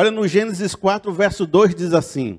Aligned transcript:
Olha 0.00 0.12
no 0.12 0.28
Gênesis 0.28 0.76
4, 0.76 1.12
verso 1.12 1.44
2 1.44 1.74
diz 1.74 1.92
assim: 1.92 2.38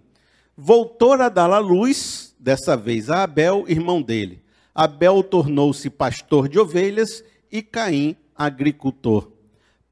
Voltou 0.55 1.11
a 1.11 1.27
dar 1.27 1.51
a 1.51 1.59
luz, 1.59 2.33
dessa 2.39 2.77
vez 2.77 3.09
a 3.09 3.23
Abel, 3.23 3.65
irmão 3.67 4.01
dele. 4.01 4.41
Abel 4.73 5.21
tornou-se 5.21 5.89
pastor 5.89 6.47
de 6.47 6.57
ovelhas 6.57 7.21
e 7.51 7.61
Caim 7.61 8.15
agricultor. 8.33 9.29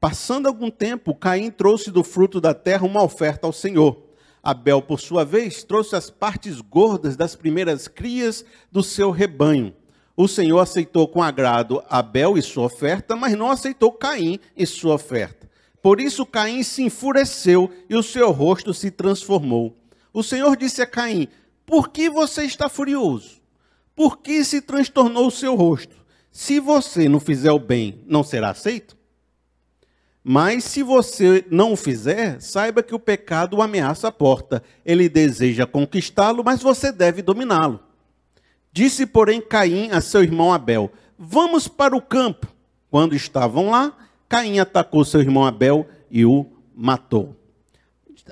Passando 0.00 0.46
algum 0.46 0.70
tempo, 0.70 1.14
Caim 1.14 1.50
trouxe 1.50 1.90
do 1.90 2.02
fruto 2.02 2.40
da 2.40 2.54
terra 2.54 2.86
uma 2.86 3.02
oferta 3.02 3.46
ao 3.46 3.52
Senhor. 3.52 4.02
Abel, 4.42 4.80
por 4.80 4.98
sua 4.98 5.22
vez, 5.22 5.62
trouxe 5.62 5.94
as 5.94 6.08
partes 6.08 6.62
gordas 6.62 7.18
das 7.18 7.36
primeiras 7.36 7.86
crias 7.86 8.46
do 8.72 8.82
seu 8.82 9.10
rebanho. 9.10 9.74
O 10.16 10.26
Senhor 10.26 10.58
aceitou 10.58 11.06
com 11.06 11.22
agrado 11.22 11.84
Abel 11.90 12.38
e 12.38 12.40
sua 12.40 12.64
oferta, 12.64 13.14
mas 13.14 13.36
não 13.36 13.50
aceitou 13.50 13.92
Caim 13.92 14.40
e 14.56 14.64
sua 14.64 14.94
oferta. 14.94 15.47
Por 15.82 16.00
isso 16.00 16.26
Caim 16.26 16.62
se 16.62 16.82
enfureceu 16.82 17.70
e 17.88 17.94
o 17.94 18.02
seu 18.02 18.30
rosto 18.30 18.74
se 18.74 18.90
transformou. 18.90 19.76
O 20.12 20.22
Senhor 20.22 20.56
disse 20.56 20.82
a 20.82 20.86
Caim: 20.86 21.28
Por 21.64 21.88
que 21.88 22.10
você 22.10 22.44
está 22.44 22.68
furioso? 22.68 23.40
Por 23.94 24.18
que 24.18 24.44
se 24.44 24.60
transtornou 24.60 25.26
o 25.26 25.30
seu 25.30 25.54
rosto? 25.54 25.96
Se 26.30 26.60
você 26.60 27.08
não 27.08 27.20
fizer 27.20 27.50
o 27.50 27.58
bem, 27.58 28.02
não 28.06 28.22
será 28.22 28.50
aceito? 28.50 28.96
Mas 30.22 30.64
se 30.64 30.82
você 30.82 31.44
não 31.50 31.72
o 31.72 31.76
fizer, 31.76 32.40
saiba 32.40 32.82
que 32.82 32.94
o 32.94 32.98
pecado 32.98 33.62
ameaça 33.62 34.08
a 34.08 34.12
porta. 34.12 34.62
Ele 34.84 35.08
deseja 35.08 35.66
conquistá-lo, 35.66 36.44
mas 36.44 36.62
você 36.62 36.92
deve 36.92 37.22
dominá-lo. 37.22 37.80
Disse, 38.72 39.06
porém, 39.06 39.40
Caim 39.40 39.90
a 39.90 40.00
seu 40.00 40.22
irmão 40.22 40.52
Abel: 40.52 40.92
Vamos 41.18 41.66
para 41.66 41.96
o 41.96 42.02
campo. 42.02 42.46
Quando 42.90 43.14
estavam 43.14 43.70
lá, 43.70 43.96
Caim 44.28 44.58
atacou 44.58 45.04
seu 45.04 45.20
irmão 45.20 45.46
Abel 45.46 45.86
e 46.10 46.24
o 46.24 46.46
matou. 46.76 47.34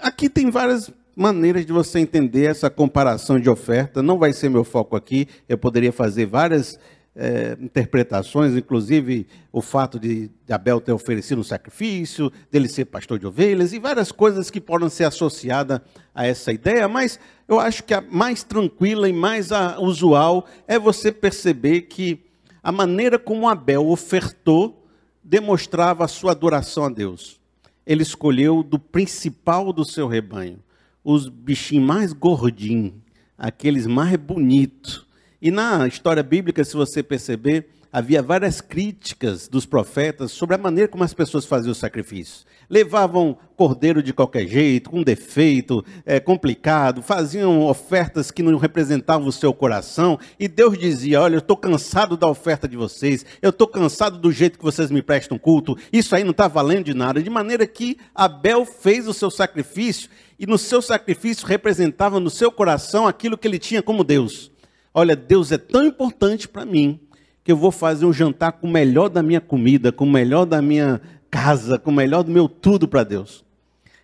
Aqui 0.00 0.28
tem 0.28 0.50
várias 0.50 0.90
maneiras 1.16 1.64
de 1.64 1.72
você 1.72 1.98
entender 1.98 2.44
essa 2.44 2.68
comparação 2.68 3.40
de 3.40 3.48
oferta. 3.48 4.02
Não 4.02 4.18
vai 4.18 4.32
ser 4.32 4.50
meu 4.50 4.62
foco 4.62 4.94
aqui. 4.94 5.26
Eu 5.48 5.56
poderia 5.56 5.90
fazer 5.90 6.26
várias 6.26 6.78
é, 7.16 7.56
interpretações, 7.58 8.54
inclusive 8.54 9.26
o 9.50 9.62
fato 9.62 9.98
de, 9.98 10.30
de 10.44 10.52
Abel 10.52 10.82
ter 10.82 10.92
oferecido 10.92 11.40
um 11.40 11.44
sacrifício, 11.44 12.30
dele 12.52 12.68
ser 12.68 12.84
pastor 12.84 13.18
de 13.18 13.26
ovelhas 13.26 13.72
e 13.72 13.78
várias 13.78 14.12
coisas 14.12 14.50
que 14.50 14.60
podem 14.60 14.90
ser 14.90 15.04
associadas 15.04 15.80
a 16.14 16.26
essa 16.26 16.52
ideia, 16.52 16.86
mas 16.86 17.18
eu 17.48 17.58
acho 17.58 17.82
que 17.84 17.94
a 17.94 18.02
mais 18.02 18.44
tranquila 18.44 19.08
e 19.08 19.14
mais 19.14 19.48
usual 19.78 20.46
é 20.68 20.78
você 20.78 21.10
perceber 21.10 21.82
que 21.82 22.22
a 22.62 22.70
maneira 22.70 23.18
como 23.18 23.48
Abel 23.48 23.88
ofertou 23.88 24.85
demonstrava 25.26 26.04
a 26.04 26.08
sua 26.08 26.30
adoração 26.30 26.84
a 26.84 26.88
Deus. 26.88 27.40
Ele 27.84 28.02
escolheu 28.02 28.62
do 28.62 28.78
principal 28.78 29.72
do 29.72 29.84
seu 29.84 30.06
rebanho, 30.06 30.60
os 31.02 31.28
bichinhos 31.28 31.86
mais 31.86 32.12
gordinhos, 32.12 32.94
aqueles 33.36 33.86
mais 33.86 34.16
bonitos, 34.16 35.05
e 35.40 35.50
na 35.50 35.86
história 35.86 36.22
bíblica, 36.22 36.64
se 36.64 36.74
você 36.74 37.02
perceber, 37.02 37.68
havia 37.92 38.22
várias 38.22 38.60
críticas 38.60 39.48
dos 39.48 39.64
profetas 39.64 40.32
sobre 40.32 40.54
a 40.54 40.58
maneira 40.58 40.88
como 40.88 41.04
as 41.04 41.14
pessoas 41.14 41.44
faziam 41.44 41.72
os 41.72 41.78
sacrifícios. 41.78 42.46
Levavam 42.68 43.38
cordeiro 43.56 44.02
de 44.02 44.12
qualquer 44.12 44.46
jeito, 44.46 44.90
com 44.90 45.02
defeito, 45.02 45.84
é, 46.04 46.18
complicado, 46.18 47.00
faziam 47.00 47.62
ofertas 47.66 48.30
que 48.30 48.42
não 48.42 48.58
representavam 48.58 49.28
o 49.28 49.32
seu 49.32 49.54
coração, 49.54 50.18
e 50.38 50.48
Deus 50.48 50.76
dizia: 50.76 51.22
Olha, 51.22 51.36
eu 51.36 51.38
estou 51.38 51.56
cansado 51.56 52.16
da 52.16 52.26
oferta 52.26 52.66
de 52.66 52.76
vocês, 52.76 53.24
eu 53.40 53.50
estou 53.50 53.68
cansado 53.68 54.18
do 54.18 54.32
jeito 54.32 54.58
que 54.58 54.64
vocês 54.64 54.90
me 54.90 55.00
prestam 55.00 55.38
culto, 55.38 55.76
isso 55.92 56.14
aí 56.16 56.24
não 56.24 56.32
está 56.32 56.48
valendo 56.48 56.86
de 56.86 56.94
nada. 56.94 57.22
De 57.22 57.30
maneira 57.30 57.66
que 57.66 57.98
Abel 58.14 58.66
fez 58.66 59.06
o 59.06 59.14
seu 59.14 59.30
sacrifício, 59.30 60.10
e 60.38 60.46
no 60.46 60.58
seu 60.58 60.82
sacrifício 60.82 61.46
representava 61.46 62.20
no 62.20 62.28
seu 62.28 62.50
coração 62.50 63.06
aquilo 63.06 63.38
que 63.38 63.48
ele 63.48 63.58
tinha 63.58 63.82
como 63.82 64.04
Deus. 64.04 64.50
Olha, 64.98 65.14
Deus 65.14 65.52
é 65.52 65.58
tão 65.58 65.84
importante 65.84 66.48
para 66.48 66.64
mim 66.64 66.98
que 67.44 67.52
eu 67.52 67.56
vou 67.58 67.70
fazer 67.70 68.06
um 68.06 68.12
jantar 68.14 68.52
com 68.52 68.66
o 68.66 68.70
melhor 68.70 69.10
da 69.10 69.22
minha 69.22 69.42
comida, 69.42 69.92
com 69.92 70.06
o 70.06 70.10
melhor 70.10 70.46
da 70.46 70.62
minha 70.62 71.02
casa, 71.30 71.78
com 71.78 71.90
o 71.90 71.94
melhor 71.94 72.22
do 72.22 72.32
meu 72.32 72.48
tudo 72.48 72.88
para 72.88 73.04
Deus. 73.04 73.44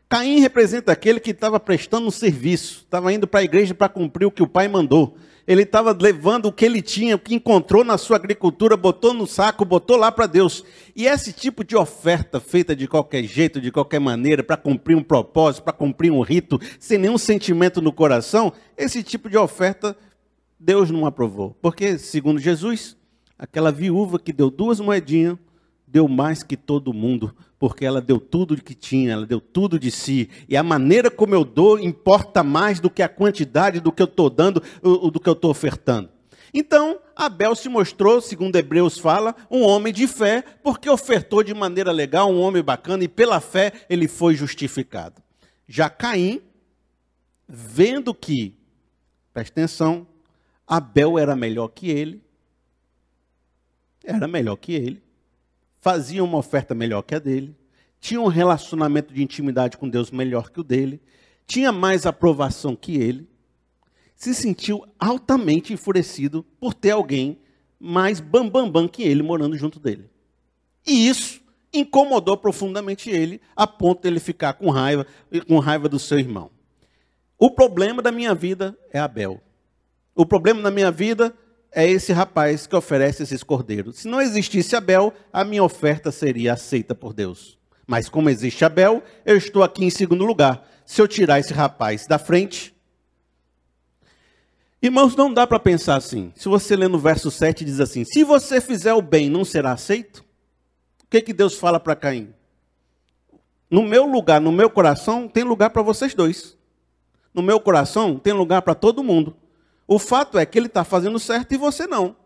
Caim 0.07 0.41
representa 0.41 0.93
aquele 0.93 1.19
que 1.19 1.31
estava 1.31 1.59
prestando 1.59 2.07
um 2.07 2.11
serviço, 2.11 2.81
estava 2.81 3.11
indo 3.11 3.27
para 3.27 3.41
a 3.41 3.43
igreja 3.43 3.73
para 3.73 3.89
cumprir 3.89 4.27
o 4.27 4.31
que 4.31 4.43
o 4.43 4.47
pai 4.47 4.69
mandou. 4.69 5.17
Ele 5.47 5.63
estava 5.63 5.97
levando 5.99 6.47
o 6.47 6.53
que 6.53 6.67
ele 6.67 6.83
tinha, 6.83 7.17
o 7.17 7.19
que 7.19 7.35
encontrou 7.35 7.83
na 7.83 7.97
sua 7.97 8.17
agricultura, 8.17 8.77
botou 8.77 9.15
no 9.15 9.27
saco, 9.27 9.65
botou 9.65 9.97
lá 9.97 10.13
para 10.13 10.27
Deus. 10.27 10.63
E 10.95 11.07
esse 11.07 11.33
tipo 11.33 11.65
de 11.65 11.75
oferta 11.75 12.39
feita 12.39 12.77
de 12.77 12.87
qualquer 12.87 13.25
jeito, 13.25 13.63
de 13.63 13.73
qualquer 13.73 13.99
maneira, 13.99 14.45
para 14.45 14.59
cumprir 14.59 14.95
um 14.95 15.03
propósito, 15.03 15.63
para 15.65 15.73
cumprir 15.73 16.13
um 16.13 16.21
rito, 16.21 16.61
sem 16.79 16.99
nenhum 16.99 17.17
sentimento 17.17 17.81
no 17.81 17.95
coração, 17.95 18.53
esse 18.77 19.03
tipo 19.03 19.31
de 19.31 19.39
oferta 19.39 19.97
Deus 20.63 20.91
não 20.91 21.05
aprovou. 21.05 21.57
Porque, 21.61 21.99
segundo 21.99 22.39
Jesus, 22.39 22.97
aquela 23.37 23.73
viúva 23.73 24.19
que 24.19 24.33
deu 24.33 24.49
duas 24.49 24.79
moedinhas, 24.79 25.37
deu 25.87 26.07
mais 26.07 26.43
que 26.43 26.57
todo 26.57 26.95
mundo, 26.95 27.35
porque 27.59 27.85
ela 27.85 28.01
deu 28.01 28.21
tudo 28.21 28.57
que 28.63 28.75
tinha, 28.75 29.13
ela 29.13 29.27
deu 29.27 29.41
tudo 29.41 29.79
de 29.79 29.91
si. 29.91 30.31
E 30.49 30.57
a 30.57 30.63
maneira 30.63 31.11
como 31.11 31.35
eu 31.35 31.45
dou 31.45 31.79
importa 31.79 32.43
mais 32.43 32.79
do 32.79 32.89
que 32.89 33.03
a 33.03 33.09
quantidade 33.09 33.81
do 33.81 33.93
que 33.93 34.01
eu 34.01 34.07
estou 34.07 34.31
dando, 34.31 34.63
do 34.81 35.21
que 35.21 35.29
eu 35.29 35.35
estou 35.35 35.51
ofertando. 35.51 36.09
Então, 36.55 37.01
Abel 37.17 37.55
se 37.55 37.69
mostrou, 37.69 38.21
segundo 38.21 38.57
Hebreus 38.57 38.99
fala, 38.99 39.35
um 39.51 39.63
homem 39.63 39.93
de 39.93 40.07
fé, 40.07 40.45
porque 40.63 40.89
ofertou 40.89 41.43
de 41.43 41.53
maneira 41.53 41.91
legal, 41.91 42.31
um 42.31 42.41
homem 42.41 42.63
bacana, 42.63 43.03
e 43.05 43.09
pela 43.09 43.41
fé 43.41 43.73
ele 43.89 44.07
foi 44.07 44.35
justificado. 44.35 45.21
Já 45.67 45.91
Caim, 45.91 46.41
vendo 47.49 48.15
que, 48.15 48.55
presta 49.33 49.53
atenção, 49.53 50.07
Abel 50.67 51.19
era 51.19 51.35
melhor 51.35 51.69
que 51.69 51.91
ele, 51.91 52.23
era 54.05 54.27
melhor 54.27 54.57
que 54.57 54.73
ele, 54.73 55.03
fazia 55.81 56.23
uma 56.23 56.39
oferta 56.39 56.75
melhor 56.75 57.03
que 57.03 57.15
a 57.15 57.19
dele, 57.19 57.57
tinha 58.01 58.21
um 58.21 58.29
relacionamento 58.29 59.13
de 59.13 59.23
intimidade 59.23 59.77
com 59.77 59.89
Deus 59.89 60.11
melhor 60.11 60.51
que 60.51 60.61
o 60.61 60.65
dele, 60.65 61.01
tinha 61.47 61.73
mais 61.73 62.07
aprovação 62.07 62.75
que 62.75 62.97
ele, 62.97 63.29
se 64.15 64.35
sentiu 64.35 64.87
altamente 64.99 65.73
enfurecido 65.73 66.45
por 66.61 66.75
ter 66.75 66.93
alguém 66.93 67.39
mais 67.79 68.21
bambambam 68.21 68.71
bam, 68.71 68.71
bam 68.71 68.89
que 68.89 69.03
ele 69.03 69.23
morando 69.23 69.57
junto 69.57 69.81
dele. 69.81 70.09
E 70.87 71.09
isso 71.09 71.41
incomodou 71.73 72.37
profundamente 72.37 73.11
ele, 73.11 73.41
a 73.57 73.67
ponto 73.67 74.03
de 74.03 74.09
ele 74.09 74.21
ficar 74.21 74.53
com 74.53 74.71
raiva, 74.71 75.07
com 75.49 75.59
raiva 75.59 75.89
do 75.89 75.99
seu 75.99 76.19
irmão. 76.19 76.51
O 77.39 77.51
problema 77.51 78.01
da 78.01 78.13
minha 78.13 78.35
vida 78.35 78.79
é 78.93 79.01
Abel. 79.01 79.41
O 80.15 80.27
problema 80.27 80.61
na 80.61 80.71
minha 80.71 80.91
vida 80.91 81.35
é 81.71 81.89
esse 81.89 82.13
rapaz 82.13 82.67
que 82.67 82.77
oferece 82.77 83.23
esses 83.23 83.43
cordeiros. 83.43 84.01
Se 84.01 84.09
não 84.09 84.21
existisse 84.21 84.77
Abel, 84.77 85.13
a 85.33 85.43
minha 85.43 85.65
oferta 85.65 86.13
seria 86.13 86.53
aceita 86.53 86.95
por 86.95 87.15
Deus. 87.15 87.59
Mas 87.87 88.09
como 88.09 88.29
existe 88.29 88.65
Abel, 88.65 89.03
eu 89.25 89.37
estou 89.37 89.63
aqui 89.63 89.85
em 89.85 89.91
segundo 89.91 90.25
lugar. 90.25 90.69
Se 90.85 91.01
eu 91.01 91.09
tirar 91.09 91.41
esse 91.41 91.53
rapaz 91.55 92.07
da 92.07 92.19
frente. 92.19 92.75
Irmãos, 94.83 95.17
não 95.17 95.33
dá 95.33 95.47
para 95.47 95.59
pensar 95.59 95.97
assim. 95.97 96.33
Se 96.37 96.49
você 96.49 96.77
ler 96.77 96.89
no 96.89 96.99
verso 96.99 97.31
7, 97.31 97.65
diz 97.65 97.81
assim: 97.81 98.05
Se 98.05 98.23
você 98.23 98.61
fizer 98.61 98.93
o 98.93 99.01
bem, 99.01 99.31
não 99.31 99.45
será 99.45 99.73
aceito? 99.73 100.25
O 101.05 101.07
que, 101.09 101.21
que 101.23 101.33
Deus 101.33 101.55
fala 101.55 101.81
para 101.81 101.97
Caim? 101.97 102.35
No 103.71 103.83
meu 103.83 104.05
lugar, 104.07 104.41
no 104.41 104.53
meu 104.53 104.69
coração, 104.69 105.29
tem 105.29 105.45
lugar 105.45 105.71
para 105.71 105.83
vocês 105.83 106.15
dois. 106.15 106.59
No 107.33 107.41
meu 107.41 107.59
coração, 107.59 108.19
tem 108.19 108.35
lugar 108.35 108.61
para 108.61 108.75
todo 108.75 109.03
mundo. 109.03 109.35
O 109.87 109.99
fato 109.99 110.39
é 110.39 110.47
que 110.47 110.59
ele 110.59 110.67
está 110.67 110.85
fazendo 110.85 111.19
certo 111.19 111.53
e 111.53 111.57
você 111.57 111.87
não. 111.87 112.17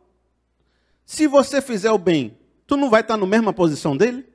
Se 1.05 1.27
você 1.27 1.61
fizer 1.61 1.91
o 1.91 1.99
bem, 1.99 2.37
tu 2.67 2.77
não 2.77 2.91
vai 2.91 3.00
estar 3.00 3.15
tá 3.15 3.21
na 3.21 3.27
mesma 3.27 3.53
posição 3.53 3.97
dele? 3.97 4.27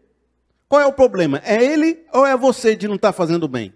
Qual 0.68 0.82
é 0.82 0.86
o 0.86 0.94
problema? 0.94 1.42
É 1.44 1.62
ele 1.64 2.06
ou 2.14 2.26
é 2.26 2.36
você 2.36 2.76
de 2.76 2.88
não 2.88 2.96
estar 2.96 3.10
tá 3.10 3.14
fazendo 3.14 3.44
o 3.44 3.48
bem? 3.48 3.74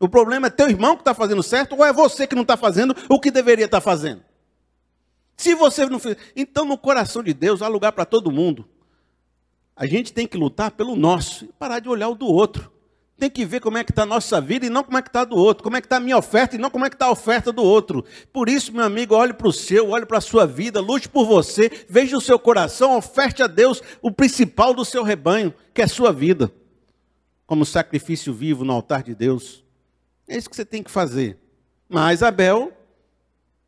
O 0.00 0.08
problema 0.08 0.48
é 0.48 0.50
teu 0.50 0.68
irmão 0.68 0.96
que 0.96 1.02
está 1.02 1.14
fazendo 1.14 1.42
certo 1.42 1.76
ou 1.76 1.84
é 1.84 1.92
você 1.92 2.26
que 2.26 2.34
não 2.34 2.42
está 2.42 2.56
fazendo 2.56 2.94
o 3.08 3.20
que 3.20 3.30
deveria 3.30 3.66
estar 3.66 3.78
tá 3.78 3.80
fazendo? 3.80 4.22
Se 5.36 5.54
você 5.54 5.86
não 5.86 5.98
fizer. 5.98 6.18
Então, 6.36 6.64
no 6.64 6.76
coração 6.76 7.22
de 7.22 7.32
Deus, 7.32 7.62
há 7.62 7.68
lugar 7.68 7.92
para 7.92 8.04
todo 8.04 8.30
mundo. 8.30 8.68
A 9.76 9.86
gente 9.86 10.12
tem 10.12 10.26
que 10.26 10.36
lutar 10.36 10.70
pelo 10.70 10.94
nosso 10.94 11.44
e 11.44 11.48
parar 11.48 11.80
de 11.80 11.88
olhar 11.88 12.08
o 12.08 12.14
do 12.14 12.26
outro. 12.26 12.72
Tem 13.16 13.30
que 13.30 13.44
ver 13.44 13.60
como 13.60 13.78
é 13.78 13.84
que 13.84 13.92
está 13.92 14.02
a 14.02 14.06
nossa 14.06 14.40
vida 14.40 14.66
e 14.66 14.70
não 14.70 14.82
como 14.82 14.98
é 14.98 15.02
que 15.02 15.08
está 15.08 15.24
do 15.24 15.36
outro. 15.36 15.62
Como 15.62 15.76
é 15.76 15.80
que 15.80 15.86
está 15.86 15.96
a 15.96 16.00
minha 16.00 16.18
oferta 16.18 16.56
e 16.56 16.58
não 16.58 16.68
como 16.68 16.84
é 16.84 16.90
que 16.90 16.96
está 16.96 17.06
a 17.06 17.10
oferta 17.10 17.52
do 17.52 17.62
outro. 17.62 18.04
Por 18.32 18.48
isso, 18.48 18.72
meu 18.72 18.84
amigo, 18.84 19.14
olhe 19.14 19.32
para 19.32 19.46
o 19.46 19.52
seu, 19.52 19.90
olhe 19.90 20.04
para 20.04 20.18
a 20.18 20.20
sua 20.20 20.46
vida, 20.46 20.80
lute 20.80 21.08
por 21.08 21.24
você, 21.24 21.70
veja 21.88 22.16
o 22.16 22.20
seu 22.20 22.38
coração, 22.38 22.96
oferte 22.96 23.42
a 23.42 23.46
Deus 23.46 23.80
o 24.02 24.10
principal 24.10 24.74
do 24.74 24.84
seu 24.84 25.04
rebanho, 25.04 25.54
que 25.72 25.80
é 25.80 25.84
a 25.84 25.88
sua 25.88 26.12
vida. 26.12 26.52
Como 27.46 27.64
sacrifício 27.64 28.34
vivo 28.34 28.64
no 28.64 28.72
altar 28.72 29.02
de 29.02 29.14
Deus. 29.14 29.64
É 30.26 30.36
isso 30.36 30.50
que 30.50 30.56
você 30.56 30.64
tem 30.64 30.82
que 30.82 30.90
fazer. 30.90 31.38
Mas 31.88 32.22
Abel, 32.22 32.72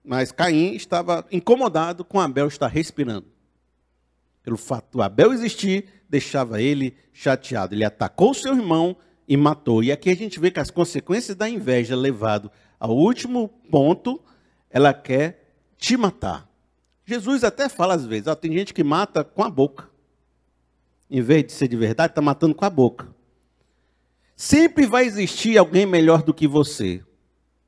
mas 0.03 0.33
Caim 0.33 0.75
estava 0.75 1.25
incomodado 1.31 2.05
com 2.05 2.21
Abel 2.21 2.49
estar 2.49 2.69
respirando. 2.69 3.27
Pelo 4.43 4.57
fato 4.57 4.93
do 4.93 5.03
Abel 5.03 5.33
existir, 5.33 5.87
deixava 6.09 6.61
ele 6.61 6.97
chateado. 7.13 7.75
Ele 7.75 7.85
atacou 7.85 8.33
seu 8.33 8.55
irmão 8.55 8.97
e 9.29 9.37
matou. 9.37 9.83
E 9.83 9.91
aqui 9.91 10.11
a 10.11 10.17
gente 10.17 10.39
vê 10.39 10.51
que 10.51 10.61
as 10.61 10.71
consequências 10.71 11.37
da 11.37 11.49
inveja 11.49 11.97
levado 11.97 12.51
ao 12.79 12.97
último 12.97 13.49
ponto, 13.71 14.21
ela 14.71 14.93
quer 14.93 15.55
te 15.79 15.97
matar. 15.97 16.49
Jesus 17.05 17.45
até 17.45 17.69
fala 17.69 17.95
às 17.95 18.05
vezes, 18.05 18.27
ó, 18.27 18.35
tem 18.35 18.53
gente 18.53 18.75
que 18.75 18.85
mata 18.85 19.25
com 19.25 19.43
a 19.43 19.51
boca. 19.51 19.89
Em 21.11 21.21
vez 21.21 21.47
de 21.47 21.53
ser 21.53 21.69
de 21.69 21.77
verdade, 21.77 22.13
está 22.13 22.21
matando 22.21 22.55
com 22.55 22.65
a 22.65 22.71
boca. 22.71 23.09
Sempre 24.35 24.87
vai 24.87 25.07
existir 25.07 25.57
alguém 25.57 25.87
melhor 25.87 26.23
do 26.23 26.35
que 26.35 26.47
você. 26.47 27.03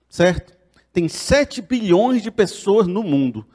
Certo? 0.09 0.57
Tem 0.93 1.09
7 1.09 1.63
bilhões 1.63 2.23
de 2.23 2.31
pessoas 2.31 2.87
no 2.87 3.03
mundo. 3.03 3.47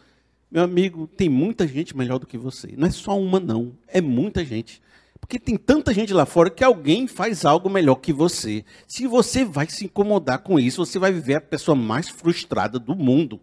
Meu 0.50 0.64
amigo, 0.64 1.08
tem 1.08 1.28
muita 1.28 1.68
gente 1.68 1.98
melhor 1.98 2.20
do 2.20 2.28
que 2.28 2.38
você. 2.38 2.74
Não 2.78 2.88
é 2.88 2.92
só 2.92 3.20
uma, 3.20 3.40
não. 3.40 3.76
É 3.88 4.00
muita 4.00 4.46
gente. 4.46 4.82
Porque 5.24 5.40
tem 5.40 5.56
tanta 5.56 5.94
gente 5.94 6.14
lá 6.14 6.26
fora 6.26 6.50
que 6.50 6.66
alguém 6.66 7.08
faz 7.08 7.46
algo 7.46 7.70
melhor 7.70 7.96
que 7.96 8.12
você. 8.12 8.66
Se 8.86 9.08
você 9.08 9.46
vai 9.46 9.70
se 9.70 9.86
incomodar 9.86 10.40
com 10.40 10.60
isso, 10.60 10.86
você 10.86 11.00
vai 11.00 11.14
viver 11.14 11.36
a 11.36 11.42
pessoa 11.42 11.78
mais 11.78 12.10
frustrada 12.10 12.78
do 12.78 12.94
mundo. 12.94 13.40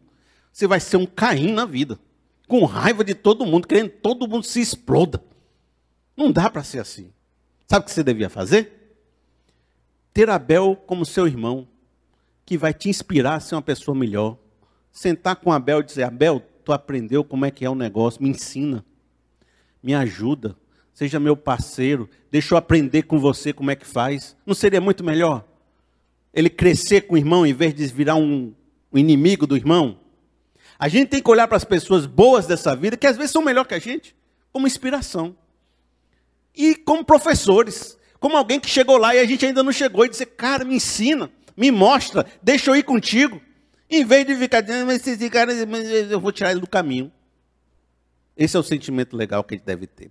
Você 0.53 0.67
vai 0.67 0.79
ser 0.79 0.99
um 0.99 1.07
Caim 1.07 1.55
na 1.55 1.65
vida. 1.65 1.99
Com 2.47 2.67
raiva 2.67 3.03
de 3.03 3.15
todo 3.15 3.47
mundo, 3.47 3.67
querendo 3.67 3.89
que 3.89 3.97
todo 3.97 4.29
mundo 4.29 4.45
se 4.45 4.61
exploda. 4.61 5.25
Não 6.15 6.31
dá 6.31 6.51
para 6.51 6.63
ser 6.63 6.81
assim. 6.81 7.11
Sabe 7.67 7.85
o 7.85 7.87
que 7.87 7.93
você 7.93 8.05
devia 8.05 8.29
fazer? 8.29 8.99
Ter 10.13 10.29
Abel 10.29 10.77
como 10.87 11.07
seu 11.07 11.27
irmão, 11.27 11.67
que 12.45 12.59
vai 12.59 12.75
te 12.75 12.91
inspirar 12.91 13.37
a 13.37 13.41
ser 13.41 13.55
uma 13.55 13.63
pessoa 13.63 13.97
melhor. 13.97 14.37
Sentar 14.93 15.37
com 15.37 15.51
Abel 15.51 15.81
e 15.81 15.85
dizer: 15.85 16.03
Abel, 16.03 16.41
tu 16.63 16.75
aprendeu 16.75 17.25
como 17.25 17.47
é 17.47 17.51
que 17.51 17.65
é 17.65 17.71
o 17.71 17.75
negócio, 17.75 18.23
me 18.23 18.29
ensina, 18.29 18.85
me 19.83 19.95
ajuda, 19.95 20.55
seja 21.01 21.19
meu 21.19 21.35
parceiro, 21.35 22.11
deixa 22.31 22.53
eu 22.53 22.59
aprender 22.59 23.05
com 23.05 23.19
você 23.19 23.55
como 23.55 23.71
é 23.71 23.75
que 23.75 23.87
faz. 23.87 24.37
Não 24.45 24.53
seria 24.53 24.83
muito 24.83 25.03
melhor? 25.03 25.47
Ele 26.35 26.51
crescer 26.51 27.07
com 27.07 27.15
o 27.15 27.19
irmão 27.19 27.47
em 27.47 27.55
vez 27.55 27.73
de 27.73 27.87
virar 27.87 28.17
um, 28.17 28.53
um 28.93 28.99
inimigo 28.99 29.47
do 29.47 29.57
irmão? 29.57 29.99
A 30.79 30.89
gente 30.89 31.09
tem 31.09 31.23
que 31.23 31.31
olhar 31.31 31.49
para 31.49 31.57
as 31.57 31.65
pessoas 31.65 32.05
boas 32.05 32.47
dessa 32.47 32.77
vida, 32.77 32.99
que 32.99 33.07
às 33.07 33.17
vezes 33.17 33.31
são 33.31 33.41
melhor 33.41 33.67
que 33.67 33.73
a 33.73 33.79
gente, 33.79 34.15
como 34.53 34.67
inspiração. 34.67 35.35
E 36.55 36.75
como 36.75 37.03
professores, 37.03 37.97
como 38.19 38.37
alguém 38.37 38.61
que 38.61 38.69
chegou 38.69 38.99
lá 38.99 39.15
e 39.15 39.21
a 39.21 39.25
gente 39.25 39.47
ainda 39.47 39.63
não 39.63 39.73
chegou, 39.73 40.05
e 40.05 40.11
dizer, 40.11 40.27
cara, 40.27 40.67
me 40.67 40.75
ensina, 40.75 41.31
me 41.57 41.71
mostra, 41.71 42.27
deixa 42.43 42.71
eu 42.71 42.77
ir 42.77 42.83
contigo. 42.83 43.41
Em 43.89 44.05
vez 44.05 44.27
de 44.27 44.37
ficar 44.37 44.61
dizendo, 44.61 44.87
mas 44.87 45.07
esse 45.07 45.31
cara, 45.31 45.51
eu 45.51 46.21
vou 46.21 46.31
tirar 46.31 46.51
ele 46.51 46.61
do 46.61 46.69
caminho. 46.69 47.11
Esse 48.37 48.55
é 48.55 48.61
o 48.61 48.63
sentimento 48.63 49.17
legal 49.17 49.43
que 49.43 49.55
a 49.55 49.57
gente 49.57 49.67
deve 49.67 49.87
ter. 49.87 50.09